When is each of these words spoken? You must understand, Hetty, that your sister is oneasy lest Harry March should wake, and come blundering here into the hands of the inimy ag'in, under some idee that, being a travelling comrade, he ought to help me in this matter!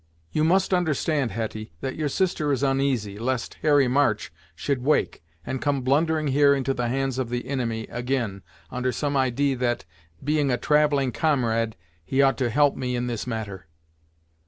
You 0.31 0.43
must 0.43 0.73
understand, 0.73 1.29
Hetty, 1.29 1.73
that 1.81 1.95
your 1.95 2.09
sister 2.09 2.51
is 2.51 2.63
oneasy 2.63 3.19
lest 3.19 3.59
Harry 3.61 3.87
March 3.87 4.33
should 4.55 4.81
wake, 4.83 5.23
and 5.45 5.61
come 5.61 5.83
blundering 5.83 6.29
here 6.29 6.55
into 6.55 6.73
the 6.73 6.87
hands 6.87 7.19
of 7.19 7.29
the 7.29 7.41
inimy 7.41 7.87
ag'in, 7.87 8.41
under 8.71 8.91
some 8.91 9.15
idee 9.15 9.53
that, 9.53 9.85
being 10.23 10.49
a 10.49 10.57
travelling 10.57 11.11
comrade, 11.11 11.75
he 12.03 12.19
ought 12.19 12.39
to 12.39 12.49
help 12.49 12.75
me 12.75 12.95
in 12.95 13.05
this 13.05 13.27
matter! 13.27 13.67